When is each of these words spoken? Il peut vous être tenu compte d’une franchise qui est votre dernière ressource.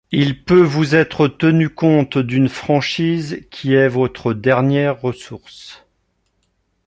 Il 0.11 0.43
peut 0.45 0.63
vous 0.63 0.95
être 0.95 1.27
tenu 1.27 1.69
compte 1.69 2.17
d’une 2.17 2.49
franchise 2.49 3.45
qui 3.51 3.75
est 3.75 3.87
votre 3.87 4.33
dernière 4.33 4.99
ressource. 4.99 5.85